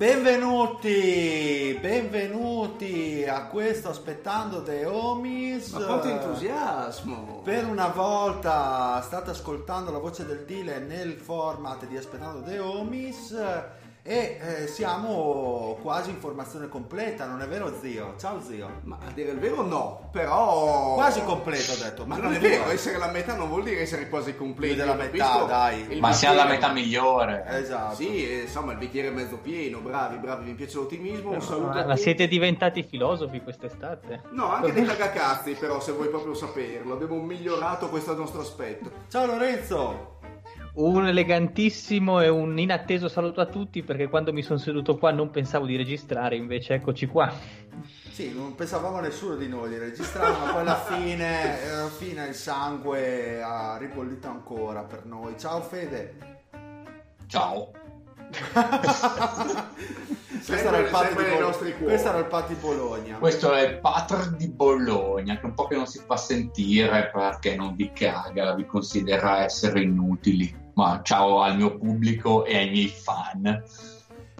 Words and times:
Benvenuti, 0.00 1.76
benvenuti 1.78 3.26
a 3.28 3.48
questo 3.48 3.90
aspettando 3.90 4.62
The 4.62 4.86
Homies. 4.86 5.72
Ma 5.72 5.84
quanto 5.84 6.08
entusiasmo! 6.08 7.42
Per 7.44 7.66
una 7.66 7.88
volta 7.88 8.98
state 9.02 9.28
ascoltando 9.28 9.90
la 9.90 9.98
voce 9.98 10.24
del 10.24 10.46
Dile 10.46 10.78
nel 10.78 11.18
format 11.18 11.86
di 11.86 11.98
Aspettando 11.98 12.40
The 12.40 12.58
Homies 12.60 13.36
e 14.02 14.38
eh, 14.40 14.66
siamo 14.66 15.78
quasi 15.82 16.10
in 16.10 16.16
formazione 16.16 16.68
completa, 16.68 17.26
non 17.26 17.42
è 17.42 17.46
vero 17.46 17.72
zio? 17.80 18.14
Ciao 18.18 18.40
zio. 18.40 18.80
Ma 18.84 18.98
a 19.06 19.10
dire 19.12 19.30
il 19.30 19.38
vero 19.38 19.62
no, 19.62 20.08
però... 20.10 20.94
Quasi 20.94 21.22
completo 21.22 21.72
ho 21.72 21.76
detto, 21.76 22.06
Ma 22.06 22.16
non 22.16 22.32
è 22.32 22.38
vero, 22.38 22.70
essere 22.70 22.98
la 22.98 23.10
metà 23.10 23.34
non 23.34 23.48
vuol 23.48 23.64
dire 23.64 23.80
essere 23.80 24.08
quasi 24.08 24.34
completi. 24.34 24.76
Della 24.76 24.94
metà, 24.94 25.44
dai. 25.44 25.86
il 25.92 26.00
Ma 26.00 26.12
siamo 26.12 26.36
la 26.36 26.46
metà 26.46 26.72
migliore. 26.72 27.44
Esatto. 27.46 27.96
Sì, 27.96 28.28
eh, 28.28 28.40
insomma 28.42 28.72
il 28.72 28.78
bicchiere 28.78 29.08
è 29.08 29.10
mezzo 29.10 29.36
pieno, 29.36 29.80
bravi, 29.80 30.16
bravi, 30.16 30.46
mi 30.46 30.54
piace 30.54 30.76
l'ottimismo, 30.76 31.32
un 31.32 31.42
saluto 31.42 31.68
Ma, 31.68 31.84
ma 31.84 31.96
siete 31.96 32.26
diventati 32.26 32.82
filosofi 32.82 33.40
quest'estate? 33.40 34.22
No, 34.30 34.50
anche 34.50 34.72
dei 34.72 34.84
cagacazzi 34.84 35.52
però, 35.52 35.80
se 35.80 35.92
vuoi 35.92 36.08
proprio 36.08 36.34
saperlo, 36.34 36.94
abbiamo 36.94 37.20
migliorato 37.20 37.88
questo 37.88 38.14
nostro 38.14 38.40
aspetto. 38.40 38.90
Ciao 39.08 39.26
Lorenzo. 39.26 40.18
Un 40.72 41.06
elegantissimo 41.06 42.20
e 42.20 42.28
un 42.28 42.58
inatteso 42.58 43.08
saluto 43.08 43.40
a 43.40 43.46
tutti 43.46 43.82
perché 43.82 44.08
quando 44.08 44.32
mi 44.32 44.42
sono 44.42 44.58
seduto 44.58 44.96
qua 44.96 45.10
non 45.10 45.30
pensavo 45.30 45.66
di 45.66 45.76
registrare, 45.76 46.36
invece 46.36 46.74
eccoci 46.74 47.06
qua. 47.06 47.32
Sì, 48.10 48.32
non 48.32 48.54
pensavamo 48.54 49.00
nessuno 49.00 49.34
di 49.34 49.48
noi 49.48 49.70
di 49.70 49.78
registrare, 49.78 50.30
ma 50.38 50.52
poi 50.52 50.60
alla 50.60 50.76
fine, 50.76 51.70
alla 51.70 51.88
fine 51.88 52.26
il 52.28 52.34
sangue 52.34 53.42
ha 53.42 53.76
ribollito 53.78 54.28
ancora 54.28 54.84
per 54.84 55.06
noi. 55.06 55.34
Ciao 55.38 55.60
Fede. 55.60 56.38
Ciao. 57.26 57.72
questo, 60.44 60.68
era 60.68 60.78
il 60.78 60.88
sempre 60.88 61.24
di 61.24 61.30
Bol- 61.30 61.78
questo 61.84 62.08
era 62.08 62.18
il 62.18 62.26
Patti 62.26 62.54
Bologna. 62.54 63.16
Questo 63.18 63.52
è 63.52 63.62
il 63.62 63.78
Patr 63.78 64.36
di 64.36 64.48
Bologna, 64.48 65.38
che 65.38 65.46
un 65.46 65.54
po' 65.54 65.66
che 65.66 65.76
non 65.76 65.86
si 65.86 66.00
fa 66.04 66.16
sentire 66.16 67.10
perché 67.12 67.56
non 67.56 67.74
vi 67.74 67.90
caga, 67.92 68.54
vi 68.54 68.66
considera 68.66 69.42
essere 69.42 69.82
inutili. 69.82 70.54
Ma 70.74 71.00
ciao 71.02 71.42
al 71.42 71.56
mio 71.56 71.76
pubblico 71.76 72.44
e 72.44 72.56
ai 72.56 72.70
miei 72.70 72.88
fan. 72.88 73.62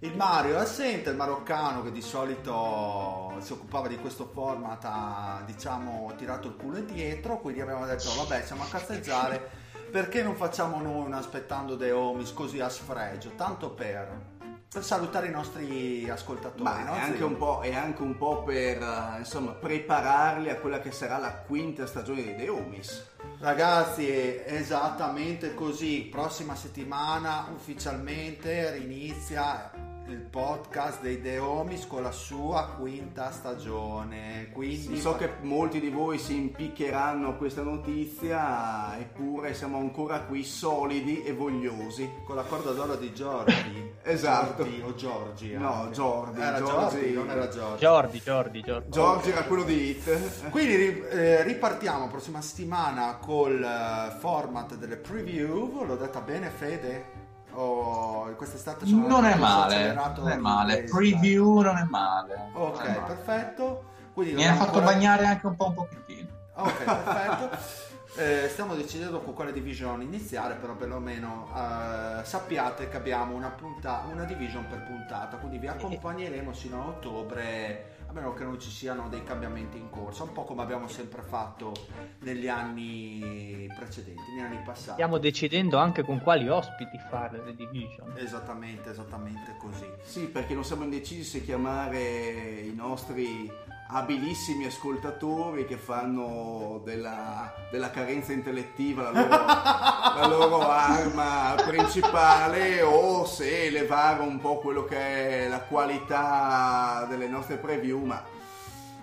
Il 0.03 0.17
Mario 0.17 0.57
è 0.57 0.61
assente, 0.61 1.11
il 1.11 1.17
maroccano 1.17 1.83
che 1.83 1.93
di 1.93 2.01
solito 2.01 3.35
si 3.41 3.53
occupava 3.53 3.87
di 3.87 3.99
questo 3.99 4.31
format 4.33 4.83
ha 4.85 5.43
diciamo 5.45 6.11
tirato 6.17 6.49
il 6.49 6.57
culo 6.57 6.79
indietro, 6.79 7.39
quindi 7.39 7.61
abbiamo 7.61 7.85
detto 7.85 8.09
vabbè 8.17 8.41
siamo 8.41 8.63
a 8.63 8.67
cazzeggiare, 8.71 9.51
perché 9.91 10.23
non 10.23 10.37
facciamo 10.37 10.81
noi 10.81 11.05
un 11.05 11.13
aspettando 11.13 11.77
The 11.77 11.91
Homies 11.91 12.33
così 12.33 12.61
a 12.61 12.71
sfregio, 12.71 13.33
tanto 13.37 13.73
per, 13.73 14.39
per 14.73 14.85
salutare 14.85 15.27
i 15.27 15.31
nostri 15.33 16.09
ascoltatori. 16.09 16.63
Ma 16.63 16.85
no, 16.85 16.95
è 16.95 17.01
anche 17.01 17.17
zio? 17.17 17.27
un 17.27 17.37
po', 17.37 17.61
è 17.61 17.75
anche 17.75 18.03
un 18.03 18.17
po' 18.17 18.45
per 18.45 18.81
eh, 18.81 19.19
insomma, 19.19 19.51
prepararli 19.53 20.49
a 20.49 20.57
quella 20.57 20.81
che 20.81 20.93
sarà 20.93 21.19
la 21.19 21.33
quinta 21.33 21.87
stagione 21.87 22.23
di 22.23 22.37
The 22.37 22.49
Homies. 22.49 23.09
Ragazzi, 23.41 24.09
è 24.09 24.45
esattamente 24.47 25.55
così. 25.55 26.09
Prossima 26.11 26.55
settimana 26.55 27.49
ufficialmente 27.53 28.71
rinizia 28.71 29.90
il 30.13 30.21
podcast 30.21 31.01
dei 31.01 31.21
The 31.21 31.39
Homies 31.39 31.87
con 31.87 32.03
la 32.03 32.11
sua 32.11 32.75
quinta 32.79 33.31
stagione. 33.31 34.51
Quindi 34.53 34.77
Sì, 34.77 35.01
so 35.01 35.17
che 35.17 35.31
molti 35.43 35.81
di 35.81 35.89
voi 35.91 36.19
si 36.19 36.35
impiccheranno 36.37 37.29
a 37.29 37.33
questa 37.35 37.63
notizia, 37.63 38.99
eppure 38.99 39.55
siamo 39.55 39.79
ancora 39.79 40.21
qui 40.23 40.43
solidi 40.45 41.23
e 41.23 41.33
vogliosi. 41.33 42.09
con 42.25 42.37
la 42.37 42.43
corda 42.43 42.73
d'oro 42.73 42.97
di 42.97 43.13
Giorgi. 43.13 43.89
Esatto. 44.03 44.63
Giordi 44.65 44.83
o 44.83 44.95
Giorgi. 44.95 45.53
No. 45.53 45.89
Jordi, 45.93 46.41
Era 46.41 46.59
Giorgi. 46.59 46.97
Giorgi, 46.97 47.13
non 47.13 47.31
era 47.31 47.49
Giorgi. 47.49 47.79
Giordi, 47.81 48.21
Giordi, 48.23 48.61
Giordi. 48.63 48.91
Giorgi 48.91 49.31
era 49.31 49.43
quello 49.45 49.63
di 49.63 49.91
Hit. 49.91 50.49
Quindi 50.51 50.75
ri- 50.75 51.03
eh, 51.11 51.43
ripartiamo 51.43 52.09
prossima 52.09 52.41
settimana 52.41 53.17
col 53.21 53.63
eh, 53.63 54.17
format 54.19 54.75
delle 54.77 54.97
preview. 54.97 55.85
L'ho 55.85 55.97
detta 55.97 56.21
bene, 56.21 56.49
Fede? 56.49 57.20
O 57.63 58.35
quest'estate 58.37 58.87
sono 58.87 59.07
Non 59.07 59.25
è 59.27 59.35
male, 59.37 59.93
non 59.93 60.29
è 60.29 60.37
male. 60.37 60.85
Preview 60.85 61.61
non 61.61 61.77
è 61.77 61.85
male. 61.85 62.51
Ok, 62.55 62.81
è 62.83 62.87
male. 62.89 63.01
perfetto. 63.15 63.85
Quindi 64.15 64.35
Mi 64.35 64.47
ha 64.47 64.55
fatto 64.55 64.79
ancora- 64.79 64.87
bagnare 64.87 65.27
anche 65.27 65.47
un 65.47 65.57
po' 65.57 65.67
un 65.67 65.75
pochettino. 65.75 66.29
Ok, 66.55 66.83
perfetto. 66.85 67.89
Eh, 68.17 68.49
stiamo 68.51 68.75
decidendo 68.75 69.21
con 69.21 69.35
quale 69.35 69.53
division 69.53 70.03
iniziare, 70.03 70.55
però 70.55 70.75
perlomeno 70.75 71.47
eh, 71.55 72.25
sappiate 72.25 72.89
che 72.89 72.97
abbiamo 72.97 73.35
una, 73.37 73.51
punta- 73.51 74.03
una 74.11 74.25
division 74.25 74.67
per 74.69 74.83
puntata, 74.83 75.37
quindi 75.37 75.59
vi 75.59 75.69
accompagneremo 75.69 76.53
sino 76.53 76.83
a 76.83 76.87
ottobre, 76.89 77.85
a 78.11 78.13
meno 78.13 78.35
che 78.35 78.43
non 78.43 78.59
ci 78.59 78.71
siano 78.71 79.09
dei 79.09 79.23
cambiamenti 79.23 79.79
in 79.79 79.89
corso, 79.89 80.25
un 80.25 80.33
po' 80.33 80.43
come 80.45 80.63
abbiamo 80.63 80.89
sempre 80.89 81.23
fatto 81.23 81.73
negli 82.21 82.49
anni 82.49 83.73
precedenti, 83.77 84.21
negli 84.35 84.45
anni 84.45 84.61
passati. 84.65 84.93
Stiamo 84.95 85.19
decidendo 85.19 85.79
anche 85.79 86.03
con 86.03 86.21
quali 86.21 86.49
ospiti 86.49 86.99
fare 87.09 87.41
le 87.45 87.55
division. 87.55 88.13
Esattamente, 88.17 88.91
esattamente 88.91 89.55
così. 89.59 89.89
Sì, 90.03 90.27
perché 90.27 90.55
non 90.55 90.65
siamo 90.65 90.83
indecisi 90.83 91.23
se 91.23 91.45
chiamare 91.45 92.63
i 92.63 92.75
nostri 92.75 93.49
abilissimi 93.93 94.67
ascoltatori 94.67 95.67
che 95.67 95.77
fanno 95.77 96.81
della, 96.85 97.53
della 97.71 97.91
carenza 97.91 98.33
intellettiva 98.33 99.11
la 99.11 99.11
loro, 99.11 99.29
la 100.21 100.27
loro 100.27 100.69
arma 100.69 101.55
principale 101.67 102.83
o 102.83 103.25
se 103.27 103.67
elevare 103.67 104.23
un 104.23 104.39
po' 104.39 104.59
quello 104.59 104.85
che 104.85 105.45
è 105.45 105.49
la 105.49 105.61
qualità 105.61 107.07
delle 107.09 107.29
nostre 107.29 107.57
preview, 107.57 108.05
ma 108.05 108.23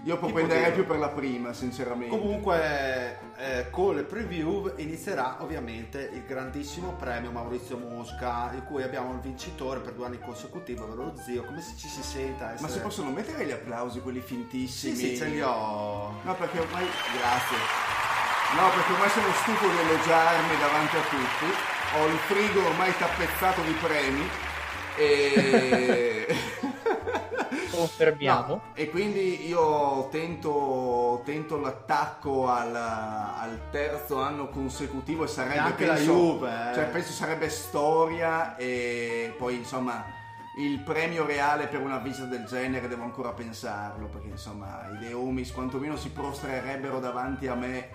io 0.07 0.18
propenderei 0.18 0.71
più 0.71 0.86
per 0.86 1.00
la 1.00 1.09
prima, 1.09 1.51
sinceramente. 1.51 2.18
Comunque 2.18 3.19
eh, 3.36 3.69
con 3.69 3.94
le 3.94 4.04
preview 4.04 4.71
inizierà 4.77 5.36
ovviamente 5.42 6.09
il 6.13 6.24
grandissimo 6.25 6.94
premio 6.94 7.30
Maurizio 7.30 7.77
Mosca, 7.77 8.50
di 8.54 8.62
cui 8.62 8.83
abbiamo 8.83 9.12
il 9.12 9.19
vincitore 9.19 9.81
per 9.81 9.92
due 9.92 10.06
anni 10.06 10.19
consecutivi, 10.19 10.80
ovvero 10.80 11.04
lo 11.04 11.13
zio. 11.21 11.44
Come 11.44 11.62
ci 11.62 11.89
si 11.89 12.01
senta? 12.01 12.45
Ma 12.45 12.54
essere- 12.54 12.71
si 12.71 12.80
possono 12.80 13.09
mettere 13.12 13.45
gli 13.45 13.51
applausi, 13.51 14.00
quelli 14.00 14.21
Sì, 14.21 14.27
fintissimi? 14.27 14.95
sì, 14.95 15.18
ce 15.18 15.25
li 15.25 15.42
ho. 15.42 16.13
No, 16.24 16.36
perché 16.36 16.60
ormai. 16.60 16.86
Grazie. 17.19 17.57
No, 18.56 18.69
perché 18.69 18.92
ormai 18.94 19.10
sono 19.10 19.33
stufo 19.33 19.68
di 19.68 19.77
elogiarmi 19.77 20.57
davanti 20.57 20.95
a 20.95 21.01
tutti. 21.01 21.53
Ho 21.98 22.06
il 22.07 22.18
frigo 22.18 22.65
ormai 22.65 22.94
tappezzato 22.98 23.62
di 23.62 23.74
premi. 23.74 24.25
E. 24.95 26.36
Confermiamo. 27.77 28.47
No, 28.47 28.62
e 28.74 28.89
quindi 28.89 29.47
io 29.47 30.09
tento, 30.09 31.21
tento 31.24 31.59
l'attacco 31.59 32.50
al, 32.50 32.75
al 32.75 33.69
terzo 33.69 34.19
anno 34.19 34.50
consecutivo 34.50 35.24
e 35.24 35.27
sarebbe 35.27 35.56
Neanche 35.56 35.85
la 35.85 35.94
penso, 35.94 36.12
Juve, 36.12 36.50
eh. 36.50 36.74
cioè, 36.74 36.85
penso 36.88 37.12
sarebbe 37.12 37.50
storia 37.50 38.56
e 38.56 39.33
poi 39.38 39.56
insomma 39.56 40.03
il 40.57 40.79
premio 40.79 41.24
reale 41.24 41.68
per 41.68 41.81
una 41.81 42.00
visita 42.00 42.25
del 42.25 42.45
genere 42.45 42.88
devo 42.88 43.03
ancora 43.03 43.31
pensarlo, 43.31 44.07
perché 44.07 44.29
insomma 44.29 44.89
i 44.91 44.97
Deomis 44.97 45.51
quantomeno 45.51 45.95
si 45.95 46.09
prostrerebbero 46.09 47.00
davanti 47.00 47.45
a 47.47 47.53
me 47.53 47.89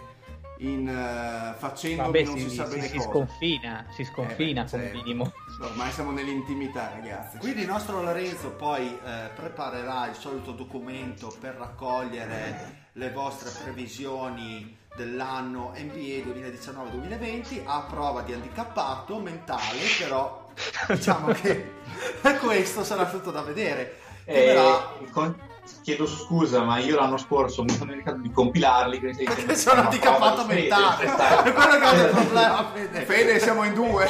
in, 0.59 0.87
uh, 0.89 1.59
facendomi 1.59 2.07
Vabbè, 2.07 2.23
non 2.25 2.39
si, 2.39 2.49
si, 2.49 2.55
sa 2.57 2.65
bene 2.65 2.87
si 2.89 2.97
cosa. 2.97 3.09
sconfina, 3.09 3.87
si 3.95 4.05
sconfina 4.05 4.65
Eh, 4.65 4.69
come 4.71 4.83
certo. 4.83 4.97
minimo. 5.03 5.33
Ormai 5.61 5.91
siamo 5.93 6.11
nell'intimità, 6.13 6.91
ragazzi. 6.95 7.39
Quindi 7.39 7.63
il 7.63 7.67
nostro 7.67 8.01
Lorenzo 8.03 8.51
poi 8.51 8.87
eh, 9.05 9.31
preparerà 9.35 10.09
il 10.09 10.15
solito 10.17 10.53
documento 10.53 11.35
per 11.41 11.55
raccogliere 11.55 12.81
le 12.93 13.11
vostre 13.11 13.51
previsioni 13.63 14.77
dell'anno 14.95 15.73
NBA 15.75 16.31
2019-2020 16.31 17.63
a 17.65 17.81
prova 17.89 18.23
di 18.23 18.33
handicappato 18.33 19.19
mentale, 19.19 19.79
però 19.99 20.49
diciamo 20.89 21.33
che 21.33 21.73
questo 22.41 22.85
sarà 22.85 23.07
tutto 23.07 23.31
da 23.31 23.43
vedere. 23.43 23.99
Che 24.25 24.31
Eh, 24.31 24.47
verrà- 24.55 24.93
con- 25.11 25.37
chiedo 25.83 26.07
scusa, 26.07 26.63
ma 26.63 26.79
io 26.79 26.97
l'anno 26.97 27.17
scorso 27.17 27.63
mi 27.63 27.71
sono 27.71 27.87
dimenticato 27.87 28.21
di 28.21 28.31
compilarli. 28.31 28.99
quindi 28.99 29.25
Perché 29.25 29.55
sono 29.57 29.83
handicappato 29.83 30.47
mentale, 30.47 31.05
è 31.05 31.53
quello 31.53 31.79
che 31.79 31.91
è 31.91 32.05
il 32.05 32.11
problema. 32.11 32.71
Fede. 32.73 33.01
Fede, 33.05 33.39
siamo 33.41 33.65
in 33.65 33.75
due. 33.75 34.07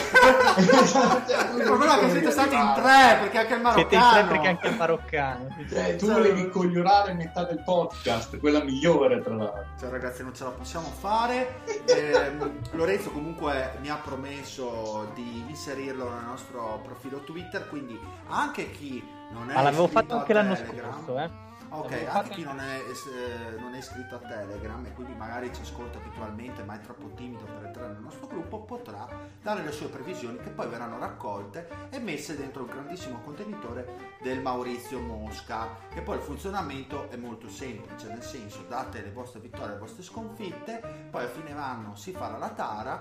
Il 0.56 1.62
problema 1.64 1.96
è 1.96 2.00
che 2.00 2.10
siete 2.10 2.30
stati 2.30 2.54
in 2.54 2.72
tre 2.74 3.18
perché 3.20 3.38
anche 3.38 3.54
il 3.54 3.72
Siete 3.74 3.94
in 3.94 4.00
maroccano 4.00 4.12
tre 4.12 4.24
perché 4.24 4.48
anche 4.48 4.68
il 4.68 4.76
maroccano. 4.76 5.56
Eh, 5.70 5.96
tu 5.96 6.10
volevi 6.10 6.48
cogliorare 6.48 7.14
metà 7.14 7.44
del 7.44 7.62
podcast, 7.62 8.38
quella 8.38 8.62
migliore 8.62 9.22
tra 9.22 9.34
l'altro. 9.34 9.64
Cioè, 9.78 9.90
ragazzi, 9.90 10.22
non 10.22 10.34
ce 10.34 10.44
la 10.44 10.50
possiamo 10.50 10.88
fare. 10.98 11.60
Ehm, 11.86 12.60
Lorenzo 12.72 13.10
comunque 13.10 13.76
mi 13.80 13.88
ha 13.88 13.96
promesso 13.96 15.10
di 15.14 15.44
inserirlo 15.48 16.08
nel 16.08 16.24
nostro 16.24 16.80
profilo 16.82 17.20
Twitter, 17.20 17.68
quindi 17.68 17.98
anche 18.28 18.70
chi 18.70 19.20
Ma 19.32 19.62
l'avevo 19.62 19.88
fatto 19.88 20.14
anche 20.14 20.32
l'anno 20.32 20.54
Telegram- 20.54 20.92
scorso, 20.92 21.18
eh. 21.18 21.50
Ok, 21.74 22.04
anche 22.06 22.28
chi 22.34 22.42
non 22.42 22.60
è, 22.60 22.80
eh, 22.80 23.58
non 23.58 23.72
è 23.72 23.78
iscritto 23.78 24.16
a 24.16 24.18
Telegram 24.18 24.84
e 24.84 24.92
quindi 24.92 25.14
magari 25.14 25.50
ci 25.54 25.62
ascolta 25.62 25.96
abitualmente 25.96 26.62
ma 26.64 26.74
è 26.74 26.80
troppo 26.80 27.08
timido 27.14 27.44
per 27.44 27.64
entrare 27.64 27.92
nel 27.94 28.02
nostro 28.02 28.26
gruppo, 28.26 28.60
potrà 28.60 29.08
dare 29.40 29.62
le 29.64 29.72
sue 29.72 29.86
previsioni 29.88 30.36
che 30.36 30.50
poi 30.50 30.68
verranno 30.68 30.98
raccolte 30.98 31.66
e 31.88 31.98
messe 31.98 32.36
dentro 32.36 32.64
il 32.64 32.70
grandissimo 32.70 33.22
contenitore 33.24 34.18
del 34.20 34.42
Maurizio 34.42 34.98
Mosca. 35.00 35.66
E 35.94 36.02
poi 36.02 36.16
il 36.16 36.22
funzionamento 36.22 37.08
è 37.10 37.16
molto 37.16 37.48
semplice, 37.48 38.06
nel 38.08 38.22
senso 38.22 38.66
date 38.68 39.00
le 39.00 39.10
vostre 39.10 39.40
vittorie, 39.40 39.72
le 39.72 39.78
vostre 39.78 40.02
sconfitte, 40.02 41.08
poi 41.10 41.24
a 41.24 41.28
fine 41.28 41.52
anno 41.52 41.96
si 41.96 42.12
farà 42.12 42.36
la 42.36 42.50
tara, 42.50 43.00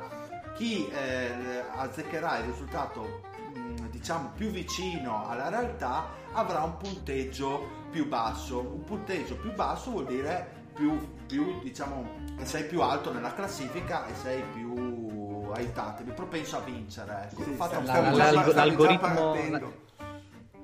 chi 0.56 0.88
eh, 0.88 1.62
azzeccherà 1.75 2.38
il 2.38 2.45
risultato 2.45 3.24
mh, 3.54 3.61
diciamo 4.01 4.31
più 4.36 4.50
vicino 4.50 5.27
alla 5.30 5.50
realtà 5.50 6.07
avrà 6.33 6.63
un 6.63 6.75
punteggio 6.77 7.68
più 7.92 8.07
basso. 8.07 8.59
Un 8.59 8.83
punteggio 8.83 9.36
più 9.36 9.53
basso 9.53 9.92
vuol 9.92 10.06
dire 10.07 10.59
più, 10.74 10.98
più 11.27 11.59
diciamo, 11.62 12.09
che 12.36 12.45
sei 12.45 12.63
più 12.65 12.81
alto 12.81 13.13
nella 13.13 13.31
classifica 13.33 14.07
e 14.07 14.15
sei 14.15 14.42
più 14.53 15.51
aiutato, 15.53 16.01
più 16.01 16.13
propenso 16.15 16.57
a 16.57 16.62
vincere. 16.62 17.30
Ecco. 17.31 17.44
Sì, 17.44 17.51
Fate 17.51 17.75
un 17.75 17.86
la- 17.86 17.94
stavi 17.94 18.15
già 18.15 18.53
l'algoritmo- 18.53 19.31
partendo. 19.31 19.89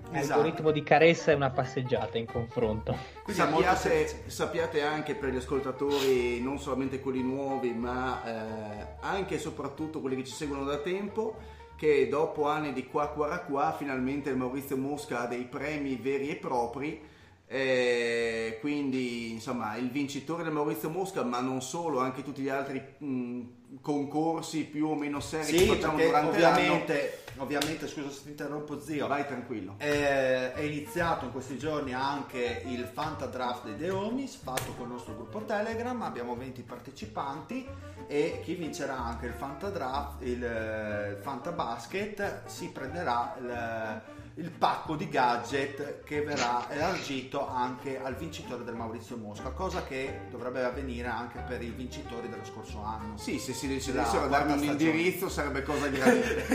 Esatto. 0.09 0.39
L'algoritmo 0.39 0.71
di 0.71 0.83
Caressa 0.83 1.31
è 1.31 1.35
una 1.35 1.49
passeggiata 1.51 2.17
in 2.17 2.25
confronto. 2.25 2.95
Sappiate, 3.27 4.23
sappiate 4.27 4.81
anche 4.81 5.13
per 5.15 5.29
gli 5.31 5.35
ascoltatori, 5.35 6.41
non 6.41 6.57
solamente 6.59 7.01
quelli 7.01 7.21
nuovi, 7.21 7.71
ma 7.73 8.23
eh, 8.25 8.87
anche 9.01 9.35
e 9.35 9.37
soprattutto 9.37 9.99
quelli 9.99 10.15
che 10.15 10.23
ci 10.23 10.33
seguono 10.33 10.63
da 10.63 10.77
tempo, 10.77 11.35
che 11.77 12.09
dopo 12.09 12.47
anni 12.47 12.73
di 12.73 12.87
qua 12.87 13.07
qua 13.09 13.37
qua, 13.39 13.71
finalmente 13.77 14.31
il 14.31 14.35
Maurizio 14.35 14.75
Mosca 14.75 15.21
ha 15.21 15.27
dei 15.27 15.45
premi 15.45 15.95
veri 15.95 16.29
e 16.29 16.35
propri. 16.35 16.99
Eh, 17.49 18.57
quindi 18.59 19.31
insomma 19.31 19.75
il 19.77 19.89
vincitore 19.89 20.43
del 20.43 20.51
Maurizio 20.51 20.89
Mosca 20.89 21.23
ma 21.23 21.39
non 21.39 21.61
solo 21.61 21.99
anche 21.99 22.21
tutti 22.21 22.41
gli 22.41 22.49
altri 22.49 22.83
mh, 22.97 23.41
concorsi 23.81 24.65
più 24.65 24.87
o 24.87 24.95
meno 24.95 25.19
seri 25.21 25.53
che 25.53 25.61
Sì, 25.61 25.65
facciamo 25.65 25.95
perché 25.95 26.01
durante 26.01 26.39
l'anno. 26.39 26.83
ovviamente, 26.83 27.23
ovviamente, 27.37 27.87
scusa 27.87 28.09
se 28.09 28.23
ti 28.23 28.29
interrompo 28.29 28.79
zio, 28.81 29.07
vai 29.07 29.25
tranquillo. 29.25 29.75
Eh, 29.77 30.53
è 30.53 30.61
iniziato 30.61 31.25
in 31.25 31.31
questi 31.31 31.57
giorni 31.57 31.93
anche 31.93 32.63
il 32.65 32.83
Fanta 32.91 33.27
Draft 33.27 33.65
dei 33.65 33.77
The 33.77 33.89
Homies 33.91 34.35
fatto 34.35 34.73
col 34.73 34.87
nostro 34.89 35.15
gruppo 35.15 35.43
Telegram, 35.45 36.01
abbiamo 36.01 36.35
20 36.35 36.63
partecipanti 36.63 37.65
e 38.07 38.41
chi 38.43 38.55
vincerà 38.55 38.97
anche 38.97 39.27
il 39.27 39.33
Fanta 39.33 39.69
Draft, 39.69 40.21
il, 40.23 40.43
eh, 40.43 41.09
il 41.11 41.17
Fanta 41.21 41.51
Basket 41.51 42.45
si 42.45 42.69
prenderà 42.69 43.35
il, 43.39 44.01
il 44.37 44.51
pacco 44.51 44.95
di 44.95 45.09
gadget 45.09 46.03
che 46.03 46.21
verrà 46.21 46.69
elargito 46.69 47.47
anche 47.47 47.99
al 47.99 48.15
vincitore 48.15 48.63
del 48.63 48.75
Maurizio 48.75 49.17
Mosca, 49.17 49.49
cosa 49.49 49.83
che 49.83 50.21
dovrebbe 50.29 50.63
avvenire 50.63 51.07
anche 51.07 51.39
per 51.47 51.63
i 51.63 51.69
vincitori 51.69 52.29
dello 52.29 52.45
scorso 52.45 52.83
anno. 52.83 53.17
sì 53.17 53.39
se 53.39 53.53
si 53.53 53.67
decidessero 53.67 54.25
a 54.25 54.27
darmi 54.27 54.51
un 54.51 54.59
stagione. 54.59 54.91
indirizzo 54.91 55.27
sarebbe 55.29 55.63
cosa 55.63 55.87
gradita 55.87 56.45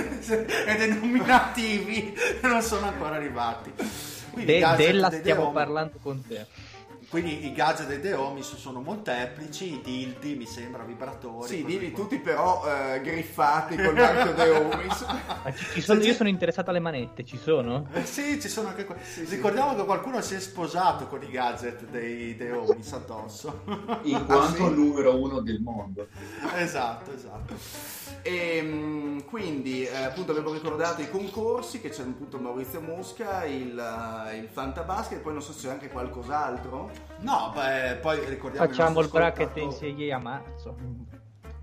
e 0.66 0.76
dei 0.76 0.96
nominativi 0.96 2.14
non 2.42 2.62
sono 2.62 2.86
ancora 2.86 3.16
arrivati. 3.16 3.72
Quindi 4.30 4.52
De- 4.52 4.58
gadget 4.60 4.86
della 4.86 5.10
stiamo 5.10 5.50
parlando 5.52 5.98
con 6.00 6.24
te. 6.26 6.46
Quindi 7.12 7.44
i 7.44 7.52
gadget 7.52 7.88
dei 7.88 8.00
The 8.00 8.14
Homies 8.14 8.56
sono 8.56 8.80
molteplici, 8.80 9.74
i 9.74 9.80
dildi 9.84 10.34
mi 10.34 10.46
sembra, 10.46 10.82
vibratori. 10.82 11.46
Sì, 11.46 11.90
qua. 11.90 12.02
tutti 12.02 12.18
però 12.18 12.62
eh, 12.66 13.02
griffati 13.02 13.76
col 13.76 13.92
marchio 13.94 14.32
The 14.32 14.48
Homies. 14.48 15.04
Ma 15.44 15.52
ci, 15.52 15.64
ci 15.74 15.80
sono, 15.82 16.00
io 16.00 16.14
sono 16.14 16.30
interessato 16.30 16.70
alle 16.70 16.78
manette, 16.78 17.22
ci 17.22 17.36
sono? 17.36 17.86
Eh, 17.92 18.06
Sì, 18.06 18.40
ci 18.40 18.48
sono 18.48 18.68
anche 18.68 18.86
que- 18.86 18.96
sì. 19.02 19.26
Ricordiamo 19.26 19.74
che 19.74 19.84
qualcuno 19.84 20.22
si 20.22 20.36
è 20.36 20.40
sposato 20.40 21.06
con 21.06 21.22
i 21.22 21.28
gadget 21.30 21.84
dei 21.90 22.34
The 22.34 22.50
Homies 22.50 22.90
addosso. 22.94 23.60
In 24.04 24.24
quanto 24.24 24.66
sì? 24.68 24.74
numero 24.74 25.20
uno 25.20 25.40
del 25.40 25.60
mondo. 25.60 26.06
esatto, 26.56 27.12
esatto. 27.12 27.54
E 28.22 28.62
mh, 28.62 29.01
quindi 29.32 29.86
eh, 29.86 29.96
appunto 29.96 30.32
abbiamo 30.32 30.52
ricordato 30.52 31.00
i 31.00 31.08
concorsi 31.08 31.80
che 31.80 31.88
c'è 31.88 32.02
appunto 32.02 32.38
Maurizio 32.38 32.82
Mosca, 32.82 33.46
il, 33.46 33.78
eh, 33.78 34.36
il 34.36 34.46
Fantabasket, 34.46 35.20
poi 35.20 35.32
non 35.32 35.40
so 35.40 35.54
se 35.54 35.68
c'è 35.68 35.72
anche 35.72 35.88
qualcos'altro. 35.88 36.90
No, 37.20 37.50
beh, 37.54 37.96
poi 38.02 38.22
ricordiamo 38.26 38.66
Facciamo 38.66 38.90
il 38.90 38.94
nostro 38.96 39.18
bracket 39.18 39.56
NCAA 39.56 40.16
a 40.16 40.18
marzo. 40.18 40.76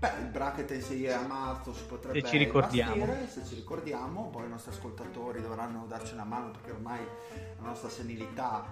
Beh, 0.00 0.12
il 0.18 0.30
bracket 0.32 0.72
NCAA 0.72 1.20
a 1.20 1.26
marzo 1.28 1.72
si 1.72 1.84
potrebbe 1.84 2.20
Se 2.20 2.26
ci 2.26 2.38
ricordiamo. 2.38 3.06
bastire, 3.06 3.28
se 3.28 3.44
ci 3.46 3.54
ricordiamo, 3.54 4.30
poi 4.32 4.46
i 4.46 4.48
nostri 4.48 4.72
ascoltatori 4.72 5.40
dovranno 5.40 5.84
darci 5.86 6.14
una 6.14 6.24
mano 6.24 6.50
perché 6.50 6.72
ormai 6.72 6.98
la 7.60 7.68
nostra 7.68 7.88
senilità 7.88 8.64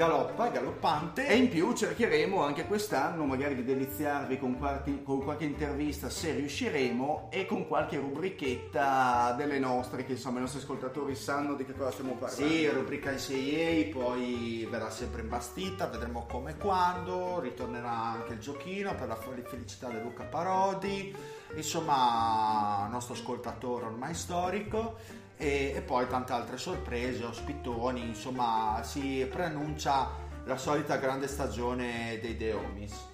galoppa, 0.00 0.48
galoppante. 0.48 1.26
E 1.26 1.36
in 1.36 1.50
più 1.50 1.74
cercheremo 1.74 2.42
anche 2.42 2.64
quest'anno 2.64 3.26
magari 3.26 3.54
di 3.54 3.64
deliziarvi 3.64 4.38
con 4.38 4.56
qualche, 4.56 5.02
con 5.02 5.22
qualche 5.22 5.44
intervista 5.44 6.08
se 6.08 6.32
riusciremo 6.32 7.28
e 7.30 7.44
con 7.44 7.66
qualche 7.68 7.98
rubrichetta 7.98 9.34
delle 9.36 9.58
nostre 9.58 10.04
che 10.04 10.12
insomma 10.12 10.38
i 10.38 10.42
nostri 10.42 10.60
ascoltatori 10.60 11.14
sanno 11.14 11.54
di 11.54 11.66
che 11.66 11.74
cosa 11.74 11.90
stiamo 11.90 12.14
parlando. 12.14 12.50
Sì, 12.50 12.66
rubrica 12.68 13.10
NCAA, 13.10 13.92
poi 13.92 14.66
verrà 14.70 14.88
sempre 14.88 15.20
imbastita, 15.20 15.86
vedremo 15.88 16.24
come 16.26 16.52
e 16.52 16.56
quando, 16.56 17.38
ritornerà 17.40 17.92
anche 17.92 18.32
il 18.32 18.38
giochino 18.38 18.94
per 18.94 19.08
la 19.08 19.16
fel- 19.16 19.44
felicità 19.44 19.88
di 19.88 20.00
Luca 20.00 20.24
Parodi, 20.24 21.14
insomma, 21.56 22.88
nostro 22.90 23.12
ascoltatore 23.12 23.84
ormai 23.84 24.14
storico 24.14 24.96
e, 25.40 25.72
e 25.74 25.80
poi 25.80 26.06
tante 26.06 26.32
altre 26.32 26.58
sorprese, 26.58 27.24
ospitoni, 27.24 28.02
insomma, 28.06 28.80
si 28.84 29.26
preannuncia 29.30 30.10
la 30.44 30.58
solita 30.58 30.96
grande 30.96 31.26
stagione 31.28 32.18
dei 32.20 32.36
The 32.36 32.52
Homies. 32.52 33.08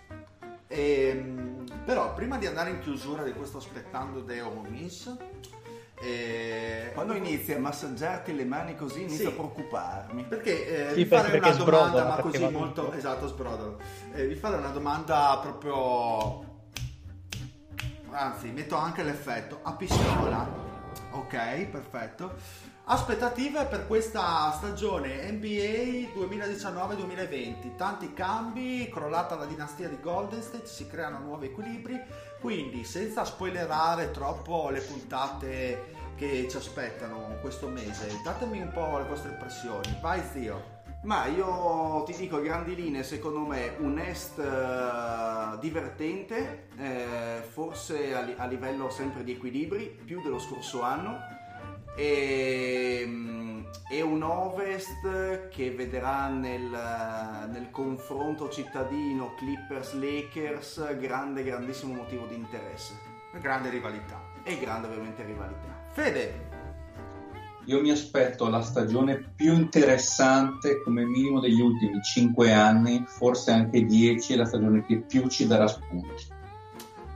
Ehm, 0.66 1.64
però 1.85 2.12
prima 2.14 2.37
di 2.37 2.47
andare 2.47 2.71
in 2.71 2.80
chiusura 2.80 3.23
di 3.23 3.33
questo 3.33 3.59
aspettando 3.59 4.25
The 4.25 4.40
Homies, 4.40 5.16
eh, 6.00 6.90
Quando 6.95 7.14
inizi 7.14 7.52
a 7.54 7.61
massaggiarti 7.61 8.35
le 8.35 8.45
mani 8.45 8.75
così 8.76 9.02
inizio 9.02 9.18
Sì. 9.18 9.26
a 9.26 9.30
preoccuparmi. 9.30 10.25
perché 10.25 10.88
eh, 10.88 10.95
Sì, 10.95 10.95
vi 10.97 11.04
farei 11.06 11.38
una 11.38 11.50
domanda, 11.52 12.04
ma 12.09 12.16
così 12.16 12.49
molto 12.49 12.85
tutto. 12.87 12.92
esatto, 12.97 13.28
sbrodolo. 13.28 13.78
Eh, 14.12 14.26
vi 14.26 14.35
farei 14.35 14.59
una 14.59 14.71
domanda 14.71 15.38
proprio 15.40 16.45
anzi, 18.11 18.50
metto 18.50 18.75
anche 18.76 19.02
l'effetto 19.04 19.61
a 19.62 19.73
pistola. 19.75 20.65
Ok, 21.16 21.64
perfetto. 21.70 22.35
Aspettative 22.85 23.64
per 23.64 23.87
questa 23.87 24.52
stagione 24.52 25.30
NBA 25.30 26.12
2019-2020. 26.14 27.75
Tanti 27.75 28.12
cambi, 28.12 28.88
crollata 28.92 29.35
la 29.35 29.46
dinastia 29.46 29.88
di 29.88 29.99
Golden 29.99 30.42
State, 30.42 30.66
si 30.66 30.87
creano 30.87 31.20
nuovi 31.20 31.46
equilibri. 31.46 31.99
Quindi, 32.38 32.85
senza 32.85 33.25
spoilerare 33.25 34.11
troppo 34.11 34.68
le 34.68 34.80
puntate 34.80 35.94
che 36.16 36.46
ci 36.50 36.56
aspettano 36.58 37.38
questo 37.40 37.66
mese, 37.66 38.20
datemi 38.23 38.61
un 38.61 38.70
po' 38.70 38.99
le 38.99 39.04
vostre 39.04 39.30
impressioni. 39.30 39.99
Vai, 40.02 40.23
zio. 40.32 40.75
Ma 41.06 41.26
io 41.26 42.02
ti 42.02 42.16
dico 42.16 42.38
a 42.38 42.40
grandi 42.40 42.75
linee, 42.75 43.04
secondo 43.04 43.46
me 43.46 43.76
un 43.78 43.96
est 43.96 44.40
eh, 44.40 45.56
divertente, 45.60 46.66
eh, 46.76 47.42
forse 47.48 48.12
a, 48.12 48.22
li- 48.22 48.34
a 48.36 48.44
livello 48.46 48.90
sempre 48.90 49.22
di 49.22 49.30
equilibri, 49.30 49.86
più 50.04 50.20
dello 50.20 50.40
scorso 50.40 50.82
anno. 50.82 51.16
E, 51.96 53.04
mm, 53.06 53.64
e 53.88 54.02
un 54.02 54.20
Ovest 54.20 55.46
che 55.46 55.70
vedrà 55.70 56.26
nel, 56.26 56.70
nel 57.52 57.70
confronto 57.70 58.48
cittadino 58.48 59.34
Clippers-Lakers 59.36 60.96
grande, 60.98 61.44
grandissimo 61.44 61.94
motivo 61.94 62.26
di 62.26 62.34
interesse. 62.34 62.94
Grande 63.40 63.70
rivalità. 63.70 64.20
E 64.42 64.58
grande 64.58 64.88
ovviamente 64.88 65.22
rivalità. 65.22 65.84
Fede, 65.92 66.55
Io 67.66 67.80
mi 67.80 67.90
aspetto 67.90 68.49
la 68.49 68.62
stagione 68.62 69.32
più 69.35 69.52
interessante 69.52 70.82
come 70.82 71.04
minimo 71.04 71.40
degli 71.40 71.61
ultimi 71.61 72.00
5 72.00 72.52
anni, 72.52 73.04
forse 73.06 73.50
anche 73.50 73.85
10, 73.85 74.32
e 74.32 74.37
la 74.37 74.44
stagione 74.44 74.85
che 74.85 74.99
più 74.99 75.28
ci 75.28 75.46
darà 75.46 75.66
spunti. 75.66 76.35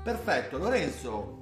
perfetto. 0.03 0.59
Lorenzo, 0.59 1.39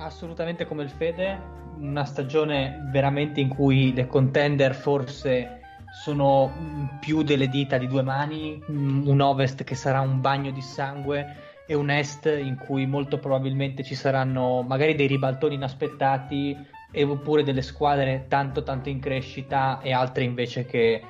Assolutamente 0.00 0.64
come 0.64 0.84
il 0.84 0.90
Fede, 0.90 1.40
una 1.78 2.04
stagione 2.04 2.88
veramente 2.92 3.40
in 3.40 3.48
cui 3.48 3.92
le 3.92 4.06
contender 4.06 4.74
forse 4.74 5.60
sono 6.02 6.96
più 7.00 7.22
delle 7.22 7.48
dita 7.48 7.78
di 7.78 7.88
due 7.88 8.02
mani, 8.02 8.62
mm, 8.70 9.08
un 9.08 9.20
Ovest 9.20 9.64
che 9.64 9.74
sarà 9.74 10.00
un 10.00 10.20
bagno 10.20 10.52
di 10.52 10.60
sangue 10.60 11.34
e 11.66 11.74
un 11.74 11.90
Est 11.90 12.26
in 12.26 12.56
cui 12.56 12.86
molto 12.86 13.18
probabilmente 13.18 13.82
ci 13.82 13.96
saranno 13.96 14.62
magari 14.62 14.94
dei 14.94 15.08
ribaltoni 15.08 15.56
inaspettati 15.56 16.56
e 16.90 17.04
oppure 17.04 17.42
delle 17.42 17.62
squadre 17.62 18.26
tanto 18.28 18.62
tanto 18.62 18.88
in 18.88 18.98
crescita 19.00 19.80
e 19.82 19.92
altre 19.92 20.24
invece 20.24 20.64
che, 20.64 21.02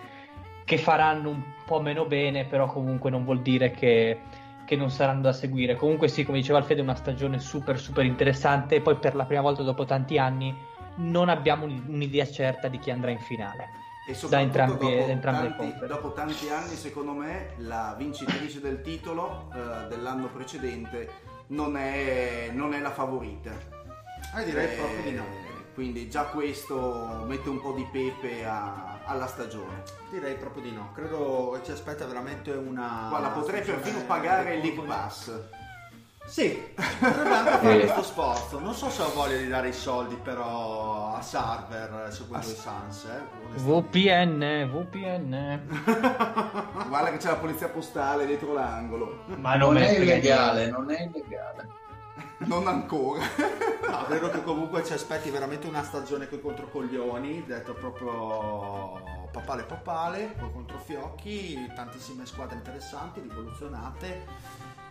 che 0.64 0.78
faranno 0.78 1.30
un 1.30 1.42
po' 1.64 1.80
meno 1.80 2.04
bene, 2.06 2.44
però 2.44 2.66
comunque 2.66 3.10
non 3.10 3.24
vuol 3.24 3.40
dire 3.42 3.70
che 3.70 4.20
che 4.68 4.76
non 4.76 4.90
saranno 4.90 5.22
da 5.22 5.32
seguire. 5.32 5.76
Comunque 5.76 6.08
sì, 6.08 6.24
come 6.24 6.36
diceva 6.36 6.58
Alfredo, 6.58 6.82
è 6.82 6.84
una 6.84 6.94
stagione 6.94 7.38
super 7.38 7.78
super 7.78 8.04
interessante 8.04 8.74
e 8.74 8.80
poi 8.82 8.96
per 8.96 9.14
la 9.14 9.24
prima 9.24 9.40
volta 9.40 9.62
dopo 9.62 9.86
tanti 9.86 10.18
anni 10.18 10.54
non 10.96 11.30
abbiamo 11.30 11.64
un- 11.64 11.84
un'idea 11.86 12.26
certa 12.26 12.68
di 12.68 12.78
chi 12.78 12.90
andrà 12.90 13.10
in 13.10 13.18
finale. 13.18 13.70
E 14.06 14.14
Da 14.28 14.40
entrambi- 14.40 14.76
dopo, 14.84 15.06
da 15.06 15.10
entrambe 15.12 15.42
le 15.48 15.54
tanti, 15.56 15.86
dopo 15.86 16.12
tanti 16.12 16.48
anni, 16.50 16.74
secondo 16.74 17.12
me, 17.12 17.52
la 17.60 17.94
vincitrice 17.96 18.60
del 18.60 18.82
titolo 18.82 19.50
eh, 19.54 19.88
dell'anno 19.88 20.26
precedente 20.28 21.08
non 21.48 21.74
è, 21.78 22.50
non 22.52 22.74
è 22.74 22.80
la 22.80 22.90
favorita. 22.90 23.52
ah, 24.34 24.42
direi 24.42 24.66
Eh, 24.66 24.76
proprio 24.76 25.02
di 25.02 25.12
no. 25.12 25.24
Quindi 25.78 26.10
già 26.10 26.24
questo 26.24 27.22
mette 27.28 27.48
un 27.48 27.60
po' 27.60 27.70
di 27.70 27.86
pepe 27.92 28.44
a- 28.44 28.98
alla 29.04 29.28
stagione. 29.28 29.84
Direi 30.10 30.34
proprio 30.34 30.64
di 30.64 30.72
no. 30.72 30.90
Credo 30.92 31.52
che 31.54 31.66
ci 31.66 31.70
aspetta 31.70 32.04
veramente 32.04 32.50
una. 32.50 33.06
Guarda, 33.08 33.28
potrei 33.28 33.62
perfino 33.62 34.00
pagare 34.04 34.56
il 34.56 34.60
League 34.62 34.84
Pass. 34.84 35.30
Sì, 36.26 36.60
potrebbe 36.98 37.28
anche 37.32 37.50
fare 37.58 37.74
Eh. 37.76 37.80
questo 37.82 38.02
sforzo. 38.02 38.58
Non 38.58 38.74
so 38.74 38.90
se 38.90 39.02
ho 39.02 39.12
voglia 39.14 39.36
di 39.36 39.46
dare 39.46 39.68
i 39.68 39.72
soldi, 39.72 40.16
però 40.16 41.14
a 41.14 41.22
server 41.22 42.08
seguendo 42.12 42.46
A- 42.48 42.50
i 42.50 42.54
Sans. 42.54 43.04
Eh. 43.04 43.60
VPN, 43.60 44.68
VPN. 44.72 45.60
Guarda 46.88 47.10
che 47.12 47.16
c'è 47.18 47.28
la 47.30 47.36
polizia 47.36 47.68
postale 47.68 48.26
dietro 48.26 48.52
l'angolo. 48.52 49.20
Ma 49.36 49.54
Non 49.54 49.76
è 49.76 49.90
illegale, 49.96 50.68
non 50.70 50.90
è 50.90 51.02
illegale. 51.02 51.77
Non 52.38 52.66
ancora. 52.66 53.66
No, 53.88 54.04
credo 54.04 54.28
che 54.28 54.42
comunque 54.42 54.84
ci 54.84 54.92
aspetti 54.92 55.30
veramente 55.30 55.66
una 55.66 55.82
stagione 55.82 56.28
con 56.28 56.36
i 56.36 56.42
controcoglioni, 56.42 57.44
detto 57.46 57.72
proprio 57.72 59.00
papale 59.32 59.62
papale, 59.62 60.34
con 60.38 60.52
controfiocchi, 60.52 61.72
tantissime 61.74 62.26
squadre 62.26 62.56
interessanti, 62.56 63.20
rivoluzionate 63.20 64.26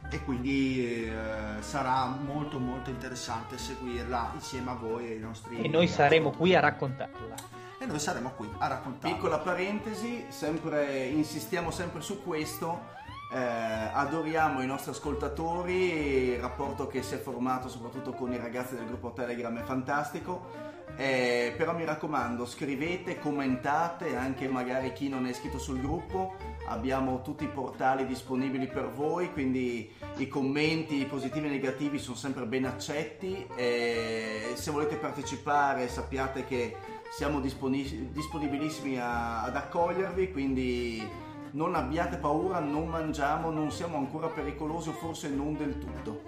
e 0.10 0.24
quindi 0.24 1.06
eh, 1.06 1.12
sarà 1.60 2.08
molto 2.08 2.58
molto 2.58 2.90
interessante 2.90 3.60
seguirla 3.60 4.32
insieme 4.34 4.72
a 4.72 4.74
voi 4.74 5.10
e 5.10 5.12
ai 5.12 5.20
nostri 5.20 5.62
E 5.62 5.68
noi 5.68 5.88
saremo 5.88 6.32
qui 6.32 6.56
a 6.56 6.60
raccontarla. 6.60 7.36
e 7.80 7.86
noi 7.86 8.00
saremo 8.00 8.32
qui 8.32 8.50
a 8.58 8.66
raccontare. 8.68 9.14
Piccola 9.14 9.38
parentesi, 9.38 10.26
sempre, 10.30 11.06
insistiamo 11.06 11.70
sempre 11.70 12.02
su 12.02 12.24
questo. 12.24 12.96
Eh, 13.34 13.90
adoriamo 13.94 14.62
i 14.62 14.66
nostri 14.66 14.92
ascoltatori, 14.92 16.32
il 16.34 16.40
rapporto 16.40 16.88
che 16.88 17.02
si 17.04 17.16
è 17.16 17.18
formato 17.18 17.68
soprattutto 17.70 18.12
con 18.14 18.32
i 18.32 18.38
ragazzi 18.38 18.76
del 18.76 18.86
gruppo 18.86 19.12
Telegram 19.12 19.58
è 19.58 19.64
fantastico. 19.64 20.66
eh, 21.00 21.54
però 21.56 21.76
mi 21.76 21.86
raccomando, 21.86 22.46
scrivete, 22.48 23.20
commentate, 23.20 24.16
anche 24.16 24.48
magari 24.48 24.94
chi 24.94 25.10
non 25.10 25.28
è 25.28 25.30
iscritto 25.30 25.60
sul 25.60 25.80
gruppo. 25.80 26.36
Abbiamo 26.70 27.22
tutti 27.22 27.44
i 27.44 27.48
portali 27.48 28.08
disponibili 28.08 28.66
per 28.68 28.90
voi, 28.90 29.32
quindi 29.32 29.94
i 30.16 30.28
commenti 30.28 31.06
positivi 31.06 31.46
e 31.48 31.50
negativi 31.52 32.00
sono 32.00 32.16
sempre 32.16 32.46
ben 32.46 32.66
accetti. 32.66 33.46
e 33.56 34.54
se 34.56 34.72
volete 34.72 34.96
partecipare 34.96 35.88
sappiate 35.88 36.46
che 36.46 36.76
siamo 37.12 37.40
disponi- 37.42 38.10
disponibilissimi 38.12 38.98
a- 39.00 39.44
ad 39.44 39.56
accogliervi, 39.56 40.32
quindi 40.32 41.08
non 41.52 41.76
abbiate 41.76 42.18
paura, 42.18 42.60
non 42.60 42.88
mangiamo, 42.88 43.50
non 43.50 43.72
siamo 43.72 43.98
ancora 43.98 44.28
pericolosi 44.28 44.90
o 44.90 44.94
forse 44.94 45.30
non 45.30 45.56
del 45.56 45.78
tutto. 45.78 46.24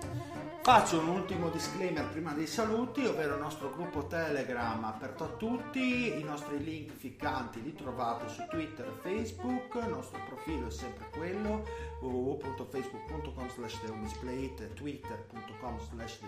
Faccio 0.61 0.99
un 0.99 1.07
ultimo 1.07 1.49
disclaimer 1.49 2.05
prima 2.09 2.33
dei 2.33 2.45
saluti, 2.45 3.05
ovvero 3.05 3.35
il 3.35 3.41
nostro 3.41 3.71
gruppo 3.71 4.05
Telegram 4.05 4.83
aperto 4.83 5.23
a 5.23 5.27
tutti, 5.27 6.19
i 6.19 6.23
nostri 6.23 6.63
link 6.63 6.91
ficcanti 6.91 7.61
li 7.61 7.73
trovate 7.73 8.27
su 8.27 8.45
Twitter 8.49 8.85
e 8.85 8.99
Facebook, 9.01 9.79
il 9.81 9.89
nostro 9.89 10.19
profilo 10.27 10.67
è 10.67 10.71
sempre 10.71 11.09
quello 11.11 11.65
www.facebook.com 12.01 13.49
slash 13.49 13.79
thehomisplayit 13.79 14.73
twitter.com 14.73 15.79
slash 15.79 16.19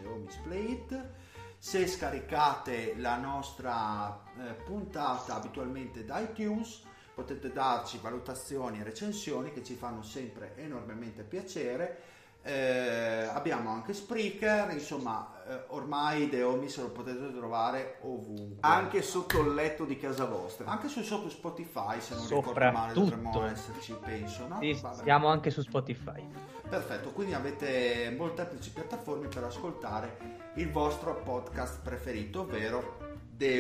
se 1.64 1.86
scaricate 1.86 2.96
la 2.98 3.18
nostra 3.18 4.24
eh, 4.40 4.54
puntata 4.64 5.36
abitualmente 5.36 6.04
da 6.04 6.20
iTunes 6.20 6.82
potete 7.22 7.52
darci 7.52 8.00
valutazioni 8.02 8.80
e 8.80 8.84
recensioni 8.84 9.54
che 9.54 9.64
ci 9.64 9.76
fanno 9.76 10.02
sempre 10.02 10.54
enormemente 10.56 11.24
piacere 11.24 12.20
eh, 12.44 13.30
abbiamo 13.32 13.70
anche 13.70 13.94
Spreaker, 13.94 14.72
insomma, 14.72 15.44
eh, 15.48 15.64
ormai 15.68 16.28
The 16.28 16.42
Homies 16.42 16.76
lo 16.82 16.90
potete 16.90 17.32
trovare 17.32 17.98
ovunque. 18.02 18.58
Anche 18.62 19.04
sotto 19.04 19.42
il 19.42 19.54
letto 19.54 19.86
di 19.86 19.96
casa 19.98 20.26
vostra. 20.26 20.66
Anche 20.66 20.88
su 20.88 21.04
sotto 21.04 21.30
Spotify, 21.30 22.00
se 22.02 22.16
non 22.16 22.28
ricordo 22.28 22.72
male, 22.72 22.94
dovremmo 22.94 23.46
esserci, 23.46 23.96
penso, 24.04 24.48
no? 24.48 24.58
Sì, 24.60 24.80
siamo 25.04 25.28
anche 25.28 25.52
su 25.52 25.62
Spotify. 25.62 26.28
Perfetto, 26.68 27.12
quindi 27.12 27.34
avete 27.34 28.12
molteplici 28.18 28.72
piattaforme 28.72 29.28
per 29.28 29.44
ascoltare 29.44 30.40
il 30.56 30.72
vostro 30.72 31.22
podcast 31.22 31.82
preferito, 31.82 32.42
ovvero 32.42 33.01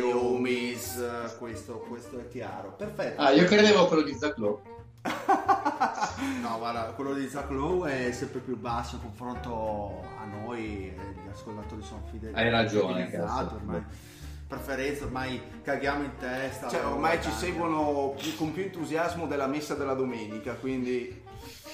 Homies. 0.01 1.35
Questo, 1.37 1.79
questo 1.87 2.19
è 2.19 2.27
chiaro. 2.27 2.73
Perfetto. 2.77 3.21
Ah, 3.21 3.31
io 3.31 3.45
credevo 3.45 3.87
quello 3.87 4.03
di 4.03 4.13
Zack 4.13 4.37
Lowe. 4.37 4.59
No, 6.41 6.57
guarda, 6.59 6.83
quello 6.95 7.13
di 7.13 7.27
Zach 7.27 7.49
Lowe 7.49 8.07
è 8.07 8.11
sempre 8.11 8.39
più 8.39 8.55
basso 8.55 8.95
in 8.95 9.01
confronto 9.01 10.03
a 10.19 10.25
noi, 10.25 10.93
gli 10.93 11.29
ascoltatori 11.31 11.81
sono 11.81 12.03
fideli. 12.11 12.35
Hai 12.35 12.49
ragione, 12.49 13.09
cazzo. 13.09 13.55
ormai. 13.55 13.83
Preferenza, 14.51 15.05
ormai 15.05 15.41
caghiamo 15.63 16.03
in 16.03 16.11
testa. 16.19 16.67
Cioè, 16.67 16.83
ormai 16.85 17.21
ci 17.21 17.29
dai. 17.29 17.37
seguono 17.37 18.13
più- 18.17 18.35
con 18.35 18.51
più 18.51 18.63
entusiasmo 18.63 19.25
della 19.25 19.47
messa 19.47 19.75
della 19.75 19.93
domenica, 19.93 20.55
quindi 20.55 21.19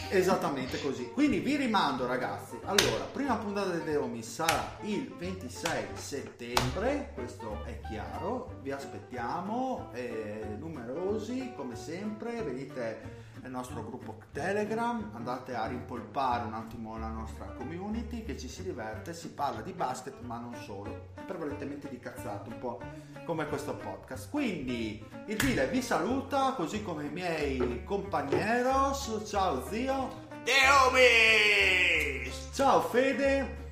Esattamente 0.09 0.79
così. 0.81 1.09
Quindi 1.09 1.39
vi 1.39 1.57
rimando, 1.57 2.05
ragazzi. 2.05 2.57
Allora, 2.63 3.03
prima 3.11 3.35
puntata 3.35 3.71
di 3.71 3.95
Homies 3.95 4.31
sarà 4.31 4.77
il 4.83 5.11
26 5.17 5.85
settembre, 5.95 7.11
questo 7.13 7.65
è 7.65 7.81
chiaro. 7.89 8.59
Vi 8.61 8.71
aspettiamo, 8.71 9.89
eh, 9.93 10.55
numerosi 10.57 11.51
come 11.57 11.75
sempre. 11.75 12.41
Venite 12.41 13.25
nel 13.47 13.55
nostro 13.55 13.81
gruppo 13.81 14.17
Telegram, 14.33 15.09
andate 15.13 15.55
a 15.55 15.65
rimpolpare 15.67 16.45
un 16.45 16.53
attimo 16.53 16.97
la 16.97 17.07
nostra 17.07 17.45
community 17.45 18.23
che 18.23 18.37
ci 18.37 18.49
si 18.49 18.61
diverte, 18.61 19.13
si 19.13 19.29
parla 19.29 19.61
di 19.61 19.71
basket 19.71 20.19
ma 20.21 20.37
non 20.37 20.53
solo, 20.55 21.11
prevalentemente 21.25 21.87
di 21.87 21.97
cazzate, 21.97 22.49
un 22.49 22.59
po' 22.59 22.79
come 23.23 23.47
questo 23.47 23.75
podcast. 23.75 24.29
Quindi 24.29 25.03
il 25.27 25.37
Dile 25.37 25.67
vi 25.67 25.81
saluta, 25.81 26.53
così 26.57 26.83
come 26.83 27.05
i 27.05 27.09
miei 27.09 27.83
compagneros. 27.85 29.23
Ciao 29.25 29.65
zio. 29.69 30.25
The 30.43 30.51
Homies! 30.69 32.49
Ciao 32.53 32.81
Fede 32.81 33.65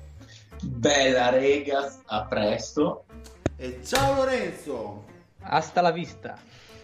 Bella 0.62 1.28
regas, 1.30 2.00
a 2.06 2.24
presto. 2.24 3.04
e 3.56 3.80
ciao 3.84 4.14
Lorenzo. 4.14 5.04
Hasta 5.40 5.80
la 5.82 5.90
vista. 5.90 6.38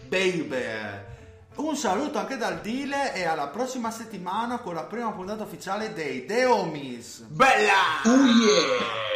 Baby. 0.07 1.12
Un 1.55 1.75
saluto 1.75 2.17
anche 2.17 2.35
dal 2.35 2.61
Dile 2.61 3.13
e 3.13 3.25
alla 3.25 3.47
prossima 3.47 3.91
settimana 3.91 4.57
con 4.57 4.73
la 4.73 4.85
prima 4.85 5.11
puntata 5.11 5.43
ufficiale 5.43 5.93
dei 5.93 6.25
The 6.25 6.45
Homies. 6.45 7.19
Bella! 7.27 8.01
Oh 8.05 8.25
yeah! 8.25 9.12